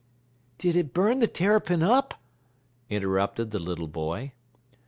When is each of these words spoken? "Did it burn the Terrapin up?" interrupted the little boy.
"Did 0.57 0.75
it 0.75 0.93
burn 0.95 1.19
the 1.19 1.27
Terrapin 1.27 1.83
up?" 1.83 2.15
interrupted 2.89 3.51
the 3.51 3.59
little 3.59 3.87
boy. 3.87 4.31